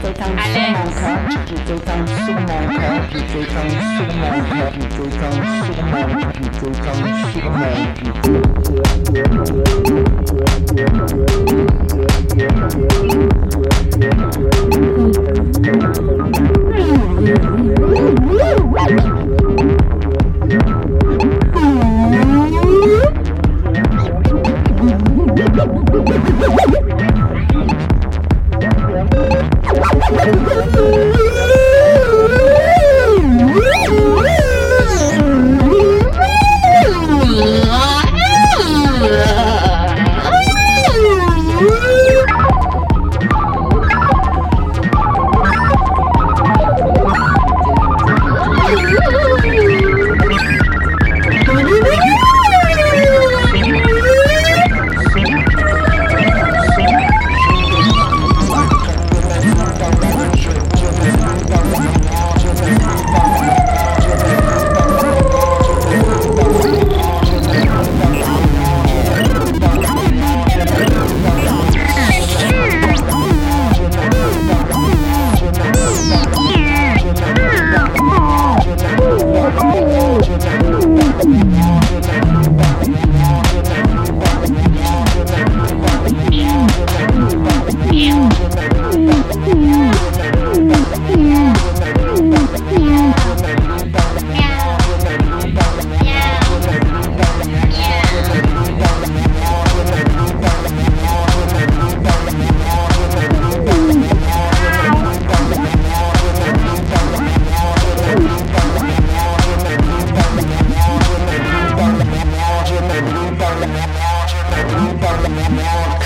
[0.00, 0.32] 追张苏
[0.72, 2.78] 芒卡，一直追张苏芒卡，
[3.10, 3.76] 一直追张苏
[4.14, 5.38] 芒卡，一直追张苏
[5.82, 7.60] 芒卡，一直追张苏芒卡，
[7.98, 8.62] 一追张苏
[18.60, 19.17] 芒卡。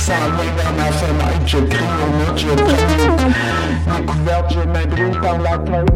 [0.00, 2.76] s'envoler dans ma fenêtre, je crie au mur, je brûle.
[3.96, 5.90] Découverte, je me brûle par la tête.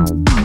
[0.00, 0.37] Ooh.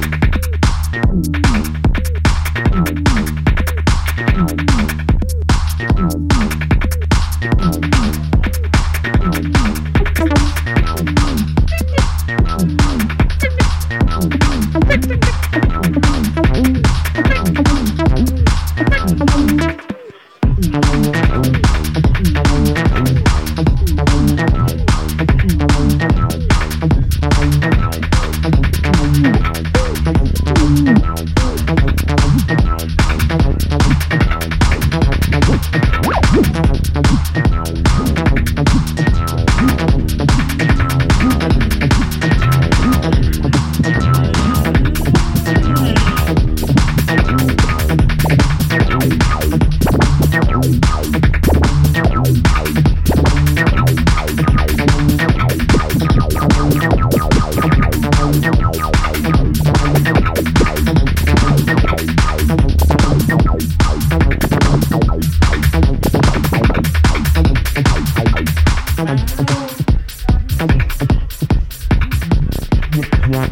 [73.30, 73.48] wow,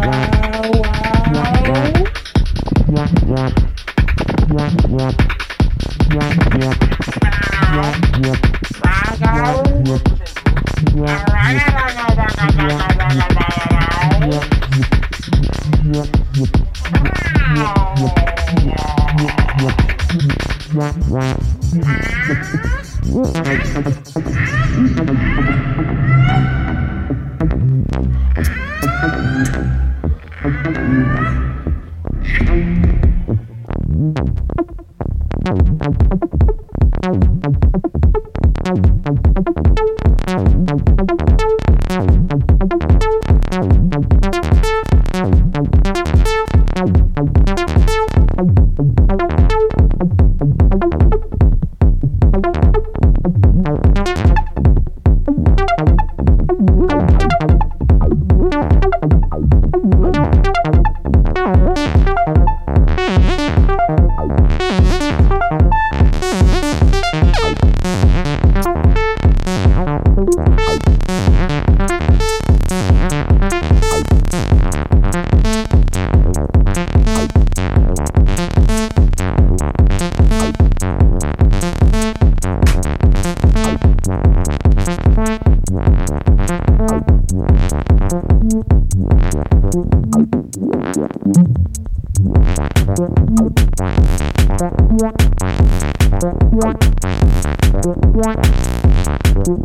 [0.00, 0.43] wow.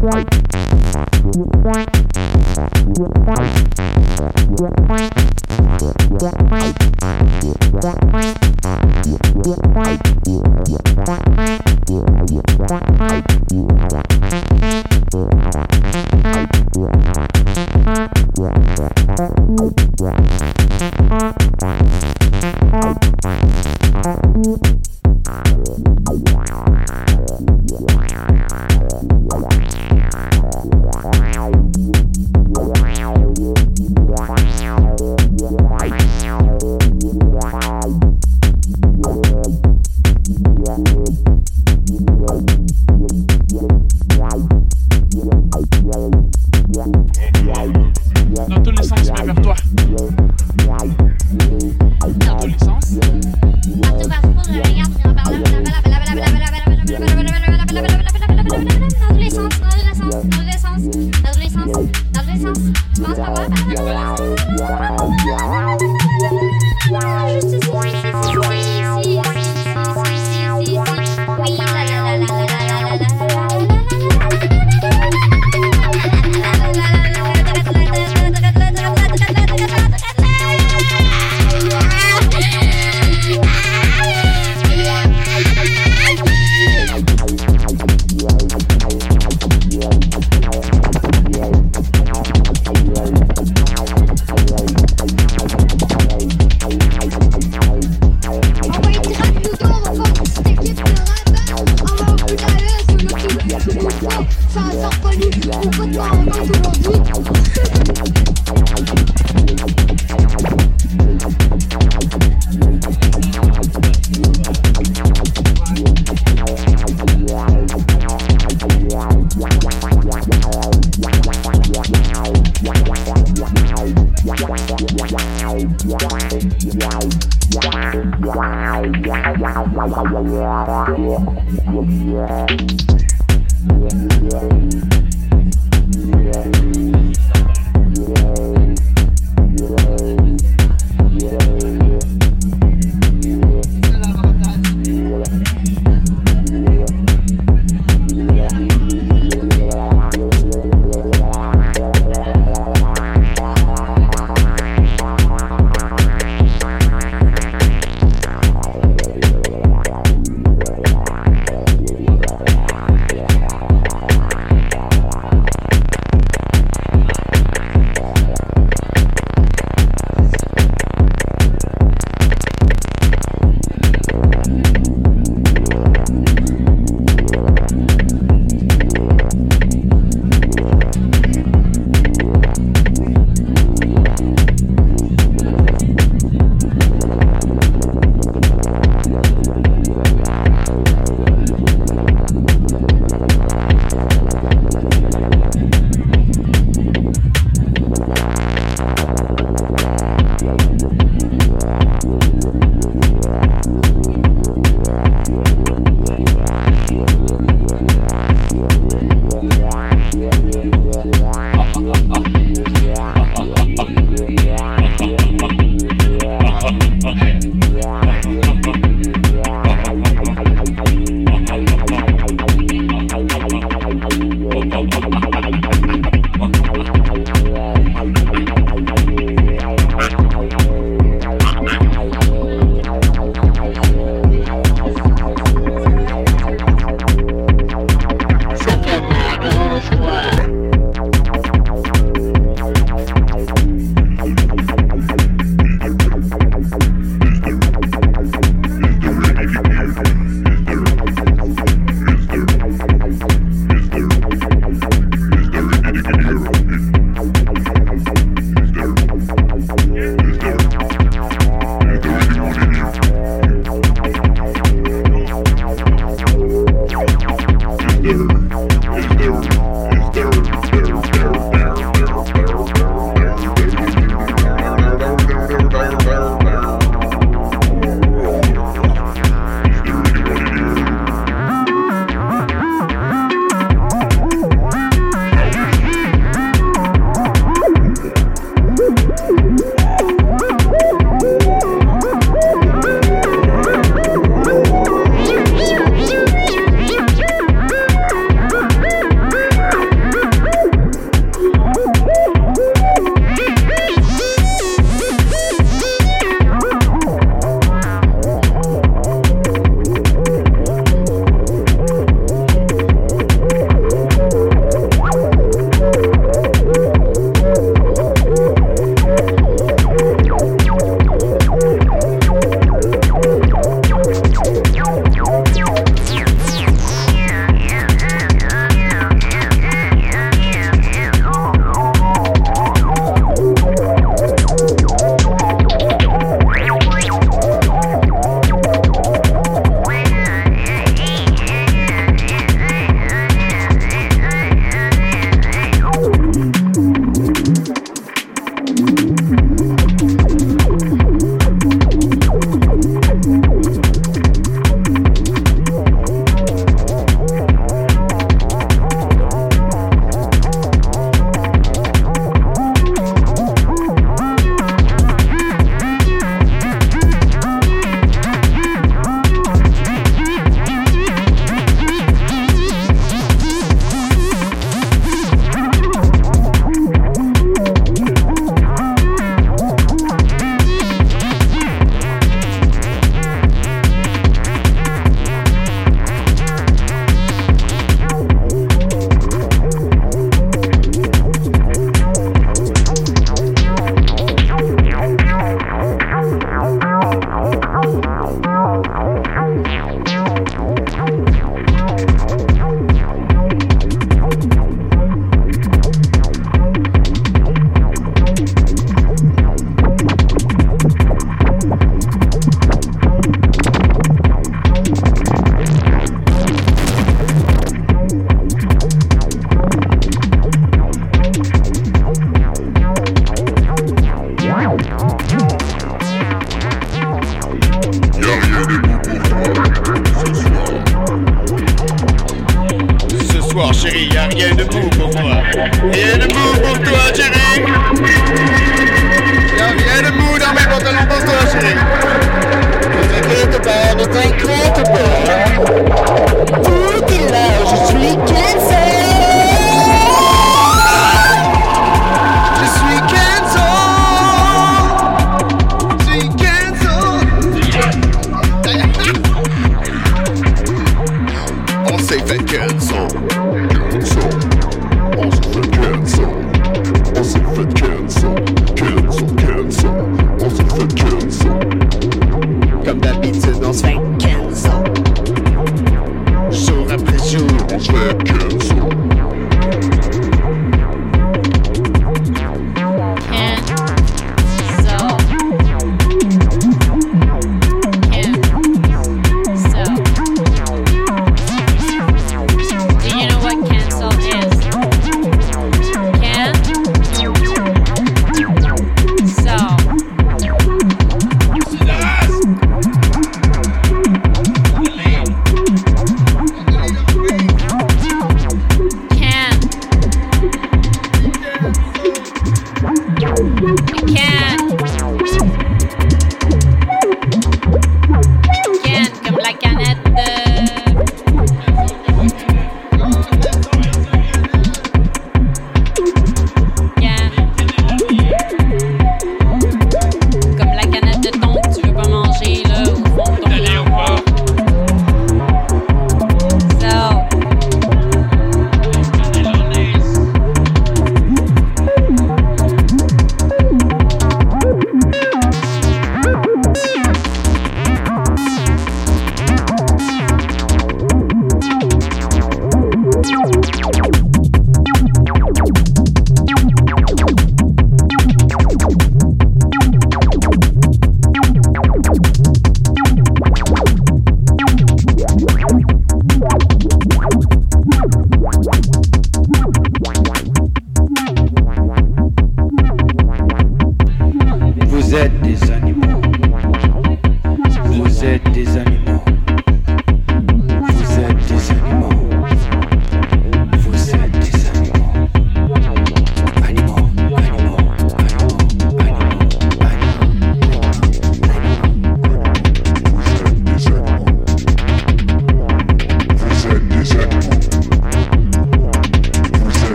[0.00, 0.59] What?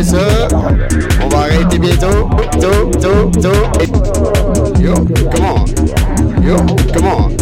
[0.00, 2.30] On va arrêter bientôt.
[2.60, 4.80] Tôt, tôt, tôt.
[4.80, 5.64] Yo, come on.
[6.40, 6.56] Yo,
[6.94, 7.37] come on.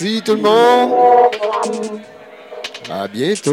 [0.00, 0.92] Merci tout le monde.
[2.90, 3.52] À bientôt.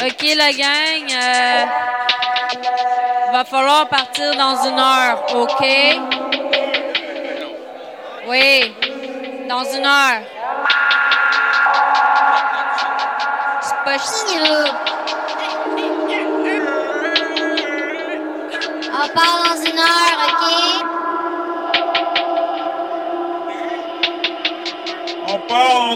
[0.00, 1.12] Ok, la gang.
[1.12, 1.64] euh,
[3.32, 5.66] va falloir partir dans une heure, ok?
[8.28, 8.74] Oui,
[9.48, 10.22] dans une heure.
[13.60, 14.64] C'est pas chiant.
[18.90, 20.87] On part dans une heure, OK?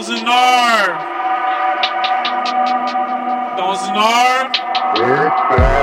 [0.03, 0.97] Dans une heure.
[3.55, 5.82] Dans une heure.